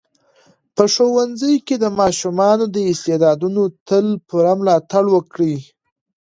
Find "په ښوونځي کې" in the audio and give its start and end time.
0.75-1.75